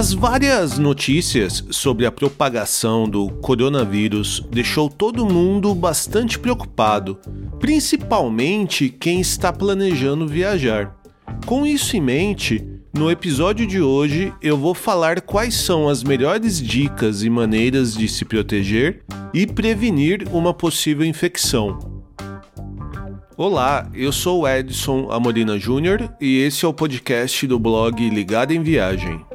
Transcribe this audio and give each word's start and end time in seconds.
As 0.00 0.14
várias 0.14 0.78
notícias 0.78 1.62
sobre 1.72 2.06
a 2.06 2.10
propagação 2.10 3.06
do 3.06 3.28
coronavírus 3.28 4.42
deixou 4.50 4.88
todo 4.88 5.26
mundo 5.26 5.74
bastante 5.74 6.38
preocupado, 6.38 7.18
principalmente 7.58 8.88
quem 8.88 9.20
está 9.20 9.52
planejando 9.52 10.26
viajar. 10.26 10.96
Com 11.44 11.66
isso 11.66 11.98
em 11.98 12.00
mente, 12.00 12.66
no 12.94 13.10
episódio 13.10 13.66
de 13.66 13.82
hoje 13.82 14.32
eu 14.40 14.56
vou 14.56 14.72
falar 14.72 15.20
quais 15.20 15.54
são 15.54 15.86
as 15.86 16.02
melhores 16.02 16.62
dicas 16.62 17.22
e 17.22 17.28
maneiras 17.28 17.92
de 17.92 18.08
se 18.08 18.24
proteger 18.24 19.02
e 19.34 19.46
prevenir 19.46 20.26
uma 20.32 20.54
possível 20.54 21.04
infecção. 21.04 21.78
Olá, 23.36 23.86
eu 23.92 24.12
sou 24.12 24.40
o 24.40 24.48
Edson 24.48 25.10
Amorina 25.10 25.58
Júnior 25.58 26.10
e 26.18 26.38
esse 26.38 26.64
é 26.64 26.68
o 26.68 26.72
podcast 26.72 27.46
do 27.46 27.58
blog 27.58 28.08
Ligado 28.08 28.52
em 28.52 28.62
Viagem. 28.62 29.29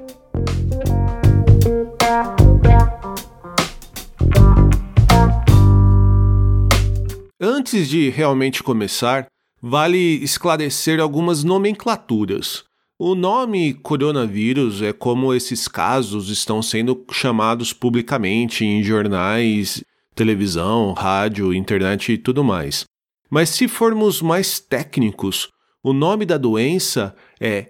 Antes 7.39 7.89
de 7.89 8.09
realmente 8.09 8.63
começar, 8.63 9.27
vale 9.61 9.98
esclarecer 9.98 10.99
algumas 10.99 11.44
nomenclaturas. 11.44 12.63
O 12.98 13.13
nome 13.13 13.73
coronavírus 13.73 14.81
é 14.81 14.94
como 14.94 15.34
esses 15.34 15.67
casos 15.67 16.30
estão 16.30 16.61
sendo 16.61 17.03
chamados 17.11 17.73
publicamente 17.73 18.63
em 18.63 18.81
jornais, 18.81 19.83
televisão, 20.16 20.94
rádio, 20.94 21.53
internet 21.53 22.13
e 22.13 22.17
tudo 22.17 22.44
mais. 22.44 22.86
Mas 23.30 23.49
se 23.49 23.67
formos 23.67 24.22
mais 24.22 24.59
técnicos, 24.59 25.49
o 25.83 25.91
nome 25.91 26.25
da 26.25 26.38
doença 26.38 27.13
é 27.39 27.70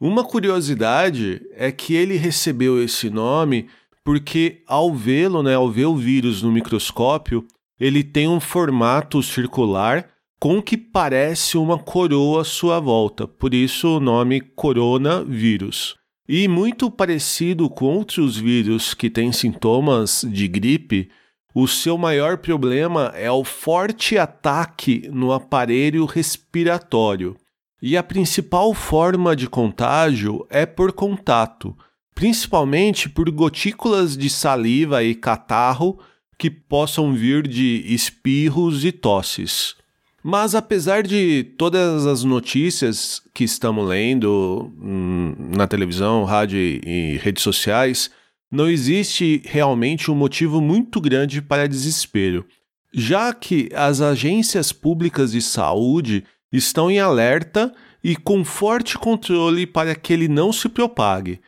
Uma 0.00 0.22
curiosidade 0.22 1.42
é 1.56 1.72
que 1.72 1.92
ele 1.92 2.14
recebeu 2.16 2.80
esse 2.80 3.10
nome 3.10 3.66
porque 4.04 4.62
ao 4.64 4.94
vê-lo, 4.94 5.42
né, 5.42 5.56
ao 5.56 5.68
ver 5.68 5.86
o 5.86 5.96
vírus 5.96 6.40
no 6.40 6.52
microscópio, 6.52 7.44
ele 7.80 8.04
tem 8.04 8.28
um 8.28 8.38
formato 8.38 9.20
circular 9.24 10.08
com 10.42 10.60
que 10.60 10.76
parece 10.76 11.56
uma 11.56 11.78
coroa 11.78 12.42
à 12.42 12.44
sua 12.44 12.80
volta, 12.80 13.28
por 13.28 13.54
isso 13.54 13.98
o 13.98 14.00
nome 14.00 14.40
coronavírus. 14.40 15.94
E 16.28 16.48
muito 16.48 16.90
parecido 16.90 17.70
com 17.70 17.84
outros 17.84 18.38
vírus 18.38 18.92
que 18.92 19.08
têm 19.08 19.30
sintomas 19.30 20.26
de 20.28 20.48
gripe, 20.48 21.08
o 21.54 21.68
seu 21.68 21.96
maior 21.96 22.38
problema 22.38 23.12
é 23.14 23.30
o 23.30 23.44
forte 23.44 24.18
ataque 24.18 25.08
no 25.12 25.32
aparelho 25.32 26.04
respiratório. 26.06 27.36
E 27.80 27.96
a 27.96 28.02
principal 28.02 28.74
forma 28.74 29.36
de 29.36 29.48
contágio 29.48 30.44
é 30.50 30.66
por 30.66 30.90
contato, 30.90 31.72
principalmente 32.16 33.08
por 33.08 33.30
gotículas 33.30 34.16
de 34.16 34.28
saliva 34.28 35.04
e 35.04 35.14
catarro 35.14 36.00
que 36.36 36.50
possam 36.50 37.14
vir 37.14 37.46
de 37.46 37.84
espirros 37.86 38.84
e 38.84 38.90
tosses. 38.90 39.80
Mas 40.22 40.54
apesar 40.54 41.02
de 41.02 41.42
todas 41.58 42.06
as 42.06 42.22
notícias 42.22 43.20
que 43.34 43.42
estamos 43.42 43.88
lendo 43.88 44.72
hum, 44.80 45.34
na 45.56 45.66
televisão, 45.66 46.24
rádio 46.24 46.58
e 46.58 47.18
redes 47.20 47.42
sociais, 47.42 48.10
não 48.50 48.68
existe 48.68 49.42
realmente 49.44 50.10
um 50.10 50.14
motivo 50.14 50.60
muito 50.60 51.00
grande 51.00 51.42
para 51.42 51.66
desespero, 51.66 52.46
já 52.94 53.32
que 53.32 53.68
as 53.74 54.00
agências 54.00 54.70
públicas 54.70 55.32
de 55.32 55.42
saúde 55.42 56.24
estão 56.52 56.90
em 56.90 57.00
alerta 57.00 57.74
e 58.04 58.14
com 58.14 58.44
forte 58.44 58.98
controle 58.98 59.66
para 59.66 59.94
que 59.94 60.12
ele 60.12 60.28
não 60.28 60.52
se 60.52 60.68
propague. 60.68 61.40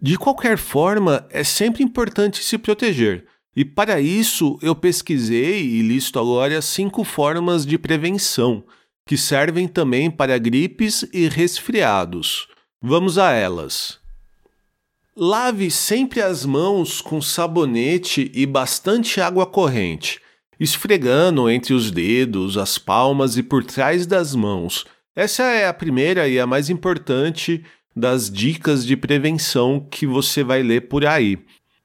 De 0.00 0.18
qualquer 0.18 0.58
forma, 0.58 1.24
é 1.30 1.44
sempre 1.44 1.84
importante 1.84 2.42
se 2.42 2.58
proteger, 2.58 3.24
e 3.54 3.64
para 3.64 4.00
isso 4.00 4.58
eu 4.62 4.74
pesquisei 4.74 5.62
e 5.62 5.82
listo 5.82 6.18
agora 6.18 6.60
cinco 6.62 7.04
formas 7.04 7.66
de 7.66 7.78
prevenção, 7.78 8.64
que 9.06 9.16
servem 9.16 9.68
também 9.68 10.10
para 10.10 10.38
gripes 10.38 11.04
e 11.12 11.28
resfriados. 11.28 12.48
Vamos 12.80 13.18
a 13.18 13.32
elas. 13.32 13.98
Lave 15.16 15.70
sempre 15.70 16.22
as 16.22 16.46
mãos 16.46 17.00
com 17.00 17.20
sabonete 17.20 18.30
e 18.34 18.46
bastante 18.46 19.20
água 19.20 19.46
corrente 19.46 20.20
esfregando 20.62 21.50
entre 21.50 21.74
os 21.74 21.90
dedos, 21.90 22.56
as 22.56 22.78
palmas 22.78 23.36
e 23.36 23.42
por 23.42 23.64
trás 23.64 24.06
das 24.06 24.32
mãos. 24.32 24.84
Essa 25.14 25.42
é 25.42 25.66
a 25.66 25.74
primeira 25.74 26.28
e 26.28 26.38
a 26.38 26.46
mais 26.46 26.70
importante 26.70 27.64
das 27.94 28.30
dicas 28.30 28.86
de 28.86 28.96
prevenção 28.96 29.84
que 29.90 30.06
você 30.06 30.44
vai 30.44 30.62
ler 30.62 30.82
por 30.82 31.04
aí. 31.04 31.36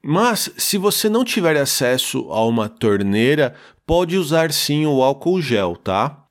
Mas 0.02 0.50
se 0.56 0.78
você 0.78 1.08
não 1.08 1.24
tiver 1.24 1.56
acesso 1.56 2.30
a 2.30 2.44
uma 2.44 2.68
torneira, 2.68 3.54
pode 3.86 4.16
usar 4.16 4.52
sim 4.52 4.86
o 4.86 5.02
álcool 5.02 5.40
gel, 5.40 5.76
tá? 5.76 6.24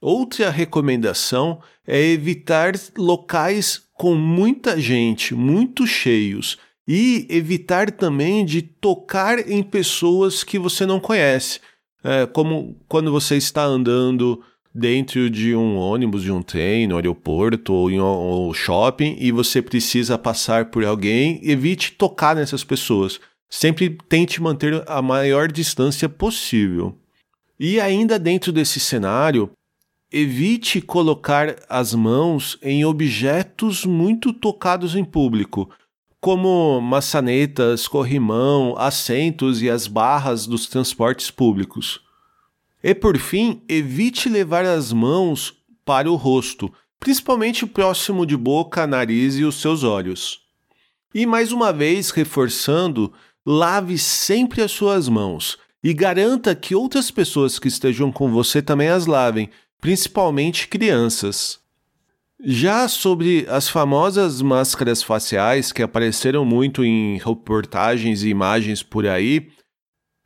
Outra 0.00 0.50
recomendação 0.50 1.60
é 1.86 2.00
evitar 2.00 2.74
locais 2.96 3.82
com 3.94 4.14
muita 4.14 4.80
gente, 4.80 5.34
muito 5.34 5.86
cheios, 5.86 6.58
e 6.86 7.26
evitar 7.30 7.90
também 7.90 8.44
de 8.44 8.60
tocar 8.60 9.38
em 9.48 9.62
pessoas 9.62 10.44
que 10.44 10.58
você 10.58 10.84
não 10.84 11.00
conhece. 11.00 11.60
É 12.02 12.26
como 12.26 12.76
quando 12.86 13.10
você 13.10 13.36
está 13.36 13.64
andando 13.64 14.42
dentro 14.74 15.30
de 15.30 15.54
um 15.54 15.76
ônibus, 15.76 16.22
de 16.22 16.32
um 16.32 16.42
trem, 16.42 16.86
no 16.86 16.96
aeroporto 16.96 17.72
ou 17.72 17.90
em 17.90 18.00
um 18.00 18.52
shopping 18.52 19.16
e 19.20 19.30
você 19.30 19.62
precisa 19.62 20.18
passar 20.18 20.66
por 20.66 20.84
alguém, 20.84 21.38
evite 21.42 21.92
tocar 21.92 22.34
nessas 22.34 22.64
pessoas. 22.64 23.20
Sempre 23.48 23.96
tente 24.08 24.42
manter 24.42 24.82
a 24.88 25.00
maior 25.00 25.52
distância 25.52 26.08
possível. 26.08 26.98
E 27.60 27.80
ainda 27.80 28.18
dentro 28.18 28.50
desse 28.50 28.80
cenário, 28.80 29.50
evite 30.10 30.80
colocar 30.80 31.56
as 31.68 31.94
mãos 31.94 32.58
em 32.60 32.84
objetos 32.84 33.84
muito 33.84 34.32
tocados 34.32 34.96
em 34.96 35.04
público, 35.04 35.70
como 36.20 36.80
maçanetas, 36.80 37.86
corrimão, 37.86 38.74
assentos 38.76 39.62
e 39.62 39.70
as 39.70 39.86
barras 39.86 40.46
dos 40.46 40.66
transportes 40.66 41.30
públicos. 41.30 42.00
E 42.86 42.94
por 42.94 43.16
fim, 43.16 43.62
evite 43.66 44.28
levar 44.28 44.66
as 44.66 44.92
mãos 44.92 45.54
para 45.86 46.10
o 46.10 46.16
rosto, 46.16 46.70
principalmente 47.00 47.64
próximo 47.64 48.26
de 48.26 48.36
boca, 48.36 48.86
nariz 48.86 49.36
e 49.36 49.44
os 49.44 49.58
seus 49.58 49.82
olhos. 49.82 50.40
E 51.14 51.24
mais 51.24 51.50
uma 51.50 51.72
vez, 51.72 52.10
reforçando, 52.10 53.10
lave 53.46 53.96
sempre 53.96 54.60
as 54.60 54.70
suas 54.70 55.08
mãos 55.08 55.56
e 55.82 55.94
garanta 55.94 56.54
que 56.54 56.74
outras 56.74 57.10
pessoas 57.10 57.58
que 57.58 57.68
estejam 57.68 58.12
com 58.12 58.30
você 58.30 58.60
também 58.60 58.88
as 58.88 59.06
lavem, 59.06 59.48
principalmente 59.80 60.68
crianças. 60.68 61.58
Já 62.38 62.86
sobre 62.86 63.46
as 63.48 63.66
famosas 63.66 64.42
máscaras 64.42 65.02
faciais 65.02 65.72
que 65.72 65.82
apareceram 65.82 66.44
muito 66.44 66.84
em 66.84 67.16
reportagens 67.16 68.22
e 68.22 68.28
imagens 68.28 68.82
por 68.82 69.06
aí, 69.06 69.48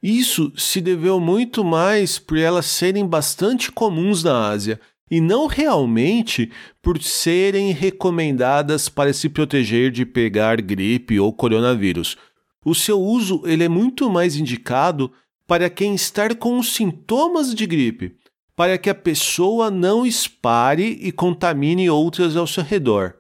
isso 0.02 0.52
se 0.56 0.80
deveu 0.80 1.18
muito 1.18 1.64
mais 1.64 2.18
por 2.18 2.38
elas 2.38 2.66
serem 2.66 3.06
bastante 3.06 3.72
comuns 3.72 4.22
na 4.22 4.48
Ásia, 4.48 4.80
e 5.10 5.20
não 5.20 5.46
realmente 5.46 6.50
por 6.82 7.02
serem 7.02 7.72
recomendadas 7.72 8.88
para 8.88 9.12
se 9.12 9.28
proteger 9.28 9.90
de 9.90 10.04
pegar 10.04 10.60
gripe 10.60 11.18
ou 11.18 11.32
coronavírus. 11.32 12.16
O 12.64 12.74
seu 12.74 13.00
uso 13.00 13.42
ele 13.46 13.64
é 13.64 13.68
muito 13.68 14.10
mais 14.10 14.36
indicado 14.36 15.10
para 15.46 15.70
quem 15.70 15.94
está 15.94 16.34
com 16.34 16.58
os 16.58 16.74
sintomas 16.74 17.54
de 17.54 17.66
gripe, 17.66 18.16
para 18.54 18.76
que 18.76 18.90
a 18.90 18.94
pessoa 18.94 19.70
não 19.70 20.04
espalhe 20.04 20.98
e 21.00 21.10
contamine 21.10 21.88
outras 21.88 22.36
ao 22.36 22.46
seu 22.46 22.62
redor. 22.62 23.14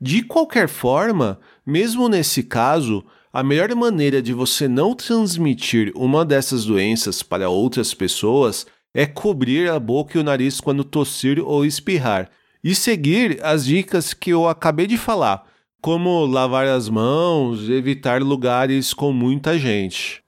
De 0.00 0.22
qualquer 0.22 0.68
forma, 0.68 1.40
mesmo 1.66 2.08
nesse 2.08 2.44
caso, 2.44 3.04
a 3.38 3.42
melhor 3.44 3.72
maneira 3.76 4.20
de 4.20 4.32
você 4.32 4.66
não 4.66 4.96
transmitir 4.96 5.92
uma 5.94 6.24
dessas 6.24 6.64
doenças 6.64 7.22
para 7.22 7.48
outras 7.48 7.94
pessoas 7.94 8.66
é 8.92 9.06
cobrir 9.06 9.70
a 9.70 9.78
boca 9.78 10.18
e 10.18 10.20
o 10.20 10.24
nariz 10.24 10.60
quando 10.60 10.82
tossir 10.82 11.38
ou 11.38 11.64
espirrar 11.64 12.28
e 12.64 12.74
seguir 12.74 13.38
as 13.44 13.64
dicas 13.64 14.12
que 14.12 14.30
eu 14.30 14.48
acabei 14.48 14.88
de 14.88 14.98
falar, 14.98 15.46
como 15.80 16.26
lavar 16.26 16.66
as 16.66 16.88
mãos, 16.88 17.70
evitar 17.70 18.20
lugares 18.24 18.92
com 18.92 19.12
muita 19.12 19.56
gente. 19.56 20.20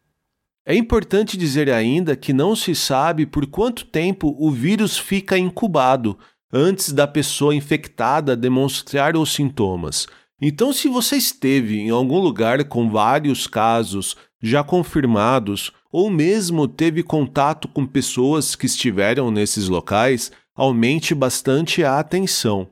É 0.65 0.77
importante 0.77 1.37
dizer 1.37 1.69
ainda 1.69 2.15
que 2.15 2.33
não 2.33 2.55
se 2.55 2.77
sabe 2.77 3.27
por 3.27 3.45
quanto 3.49 3.87
tempo 3.87 4.37
o 4.39 4.53
vírus 4.53 4.97
fica 4.97 5.37
incubado 5.37 6.17
antes 6.53 6.93
da 6.93 7.09
pessoa 7.09 7.57
infectada 7.57 8.37
demonstrar 8.37 9.17
os 9.17 9.33
sintomas. 9.33 10.07
Então, 10.41 10.73
se 10.73 10.89
você 10.89 11.17
esteve 11.17 11.79
em 11.79 11.91
algum 11.91 12.19
lugar 12.19 12.65
com 12.65 12.89
vários 12.89 13.47
casos 13.47 14.17
já 14.43 14.65
confirmados, 14.65 15.71
ou 15.93 16.09
mesmo 16.09 16.67
teve 16.67 17.03
contato 17.03 17.69
com 17.69 17.85
pessoas 17.85 18.57
que 18.57 18.67
estiveram 18.67 19.31
nesses 19.31 19.69
locais, 19.69 20.33
aumente 20.55 21.15
bastante 21.15 21.85
a 21.85 21.99
atenção. 21.99 22.69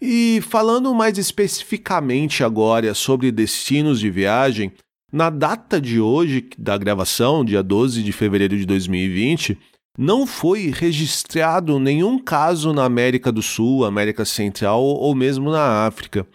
E 0.00 0.40
falando 0.42 0.92
mais 0.92 1.16
especificamente 1.16 2.42
agora 2.42 2.92
sobre 2.92 3.30
destinos 3.30 4.00
de 4.00 4.10
viagem, 4.10 4.72
na 5.12 5.30
data 5.30 5.80
de 5.80 6.00
hoje 6.00 6.48
da 6.58 6.76
gravação, 6.76 7.44
dia 7.44 7.62
12 7.62 8.02
de 8.02 8.10
fevereiro 8.10 8.56
de 8.56 8.66
2020, 8.66 9.56
não 9.96 10.26
foi 10.26 10.72
registrado 10.74 11.78
nenhum 11.78 12.18
caso 12.18 12.72
na 12.72 12.84
América 12.84 13.30
do 13.30 13.42
Sul, 13.42 13.84
América 13.84 14.24
Central 14.24 14.82
ou 14.82 15.14
mesmo 15.14 15.50
na 15.50 15.86
África. 15.86 16.26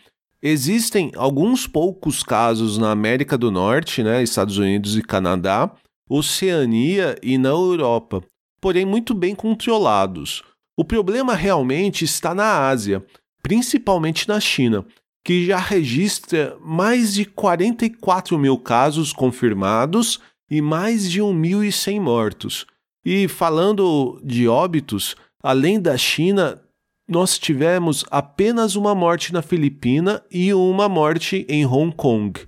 Existem 0.42 1.12
alguns 1.16 1.66
poucos 1.66 2.22
casos 2.22 2.78
na 2.78 2.92
América 2.92 3.38
do 3.38 3.50
Norte, 3.50 4.04
né, 4.04 4.22
Estados 4.22 4.58
Unidos 4.58 4.96
e 4.96 5.02
Canadá, 5.02 5.72
Oceania 6.10 7.18
e 7.24 7.38
na 7.38 7.50
Europa, 7.50 8.24
porém 8.62 8.86
muito 8.86 9.14
bem 9.14 9.34
controlados. 9.34 10.44
O 10.78 10.86
problema 10.86 11.34
realmente 11.34 12.06
está 12.06 12.36
na 12.36 12.68
Ásia, 12.68 13.04
principalmente 13.42 14.28
na 14.28 14.40
China, 14.40 14.86
que 15.26 15.46
já 15.46 15.58
registra 15.58 16.56
mais 16.62 17.14
de 17.14 17.26
44 17.26 18.38
mil 18.38 18.58
casos 18.58 19.12
confirmados 19.12 20.22
e 20.50 20.62
mais 20.62 21.10
de 21.10 21.20
1.100 21.20 22.00
mortos. 22.00 22.66
E 23.04 23.28
falando 23.28 24.22
de 24.24 24.48
óbitos, 24.48 25.16
além 25.42 25.82
da 25.82 25.98
China, 25.98 26.62
nós 27.08 27.40
tivemos 27.40 28.04
apenas 28.12 28.76
uma 28.76 28.94
morte 28.94 29.32
na 29.32 29.42
Filipina 29.42 30.22
e 30.30 30.54
uma 30.54 30.90
morte 30.90 31.46
em 31.48 31.66
Hong 31.66 31.96
Kong. 31.96 32.40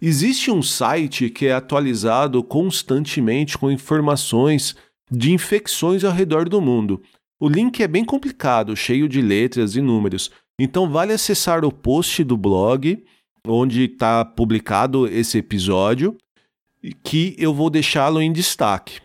Existe 0.00 0.50
um 0.50 0.62
site 0.62 1.28
que 1.30 1.46
é 1.46 1.52
atualizado 1.52 2.42
constantemente 2.42 3.58
com 3.58 3.70
informações 3.70 4.76
de 5.10 5.32
infecções 5.32 6.04
ao 6.04 6.12
redor 6.12 6.48
do 6.48 6.60
mundo. 6.60 7.02
O 7.40 7.48
link 7.48 7.82
é 7.82 7.88
bem 7.88 8.04
complicado, 8.04 8.76
cheio 8.76 9.08
de 9.08 9.20
letras 9.20 9.74
e 9.74 9.80
números, 9.80 10.30
então 10.58 10.88
vale 10.88 11.12
acessar 11.12 11.64
o 11.64 11.72
post 11.72 12.22
do 12.24 12.36
blog 12.36 13.02
onde 13.46 13.84
está 13.84 14.24
publicado 14.24 15.06
esse 15.06 15.38
episódio, 15.38 16.16
que 17.02 17.34
eu 17.38 17.54
vou 17.54 17.70
deixá-lo 17.70 18.20
em 18.20 18.32
destaque. 18.32 19.00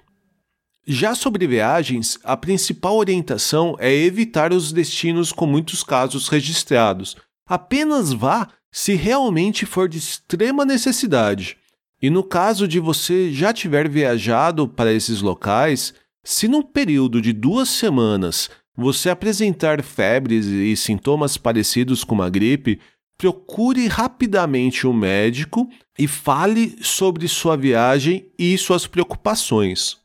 Já 0.87 1.13
sobre 1.13 1.45
viagens, 1.45 2.17
a 2.23 2.35
principal 2.35 2.97
orientação 2.97 3.75
é 3.79 3.93
evitar 3.93 4.51
os 4.51 4.73
destinos 4.73 5.31
com 5.31 5.45
muitos 5.45 5.83
casos 5.83 6.27
registrados. 6.27 7.15
Apenas 7.47 8.11
vá 8.11 8.47
se 8.71 8.95
realmente 8.95 9.65
for 9.65 9.87
de 9.87 9.99
extrema 9.99 10.65
necessidade. 10.65 11.57
E 12.01 12.09
no 12.09 12.23
caso 12.23 12.67
de 12.67 12.79
você 12.79 13.31
já 13.31 13.53
tiver 13.53 13.87
viajado 13.87 14.67
para 14.67 14.91
esses 14.91 15.21
locais, 15.21 15.93
se 16.23 16.47
num 16.47 16.63
período 16.63 17.21
de 17.21 17.31
duas 17.31 17.69
semanas 17.69 18.49
você 18.75 19.09
apresentar 19.09 19.83
febres 19.83 20.47
e 20.47 20.75
sintomas 20.75 21.37
parecidos 21.37 22.03
com 22.03 22.15
uma 22.15 22.29
gripe, 22.29 22.79
procure 23.19 23.85
rapidamente 23.87 24.87
um 24.87 24.93
médico 24.93 25.69
e 25.99 26.07
fale 26.07 26.75
sobre 26.81 27.27
sua 27.27 27.55
viagem 27.55 28.31
e 28.39 28.57
suas 28.57 28.87
preocupações. 28.87 30.00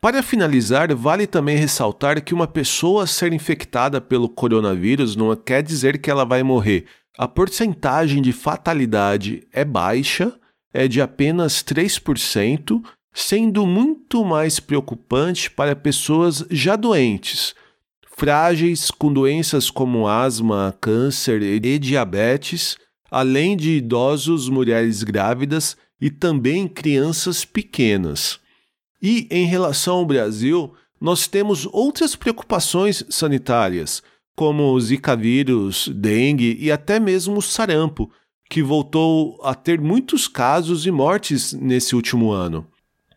Para 0.00 0.22
finalizar, 0.22 0.94
vale 0.94 1.26
também 1.26 1.56
ressaltar 1.56 2.22
que 2.22 2.34
uma 2.34 2.46
pessoa 2.46 3.06
ser 3.06 3.32
infectada 3.32 4.00
pelo 4.00 4.28
coronavírus 4.28 5.16
não 5.16 5.34
quer 5.34 5.62
dizer 5.62 5.98
que 5.98 6.10
ela 6.10 6.24
vai 6.24 6.42
morrer. 6.42 6.86
A 7.18 7.26
porcentagem 7.26 8.20
de 8.20 8.32
fatalidade 8.32 9.46
é 9.52 9.64
baixa, 9.64 10.38
é 10.72 10.86
de 10.86 11.00
apenas 11.00 11.62
3%, 11.62 12.82
sendo 13.12 13.66
muito 13.66 14.22
mais 14.22 14.60
preocupante 14.60 15.50
para 15.50 15.74
pessoas 15.74 16.44
já 16.50 16.76
doentes, 16.76 17.54
frágeis 18.14 18.90
com 18.90 19.10
doenças 19.10 19.70
como 19.70 20.06
asma, 20.06 20.76
câncer 20.78 21.42
e 21.42 21.78
diabetes, 21.78 22.76
além 23.10 23.56
de 23.56 23.78
idosos, 23.78 24.50
mulheres 24.50 25.02
grávidas 25.02 25.76
e 25.98 26.10
também 26.10 26.68
crianças 26.68 27.46
pequenas. 27.46 28.38
E 29.02 29.26
em 29.30 29.46
relação 29.46 29.96
ao 29.96 30.06
Brasil, 30.06 30.72
nós 31.00 31.26
temos 31.26 31.68
outras 31.72 32.16
preocupações 32.16 33.04
sanitárias, 33.08 34.02
como 34.34 34.72
o 34.72 34.80
Zika 34.80 35.16
vírus, 35.16 35.88
dengue 35.94 36.56
e 36.60 36.70
até 36.70 37.00
mesmo 37.00 37.38
o 37.38 37.42
sarampo, 37.42 38.10
que 38.48 38.62
voltou 38.62 39.40
a 39.42 39.54
ter 39.54 39.80
muitos 39.80 40.28
casos 40.28 40.86
e 40.86 40.90
mortes 40.90 41.52
nesse 41.52 41.94
último 41.96 42.30
ano. 42.30 42.66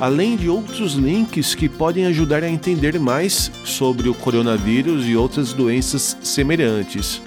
além 0.00 0.36
de 0.36 0.48
outros 0.48 0.94
links 0.94 1.54
que 1.54 1.68
podem 1.68 2.06
ajudar 2.06 2.42
a 2.42 2.50
entender 2.50 2.98
mais 2.98 3.50
sobre 3.64 4.08
o 4.08 4.14
coronavírus 4.14 5.06
e 5.06 5.16
outras 5.16 5.52
doenças 5.52 6.16
semelhantes. 6.22 7.22